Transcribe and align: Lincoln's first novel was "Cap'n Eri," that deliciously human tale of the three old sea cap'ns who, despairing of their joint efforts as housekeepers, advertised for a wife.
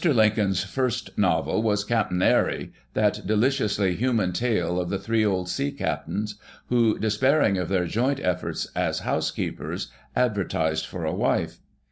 Lincoln's 0.03 0.63
first 0.63 1.15
novel 1.15 1.61
was 1.61 1.83
"Cap'n 1.83 2.23
Eri," 2.23 2.73
that 2.95 3.21
deliciously 3.27 3.95
human 3.95 4.33
tale 4.33 4.81
of 4.81 4.89
the 4.89 4.97
three 4.97 5.23
old 5.23 5.47
sea 5.47 5.71
cap'ns 5.71 6.39
who, 6.69 6.97
despairing 6.97 7.59
of 7.59 7.69
their 7.69 7.85
joint 7.85 8.19
efforts 8.19 8.65
as 8.75 9.01
housekeepers, 9.01 9.91
advertised 10.15 10.87
for 10.87 11.05
a 11.05 11.13
wife. 11.13 11.59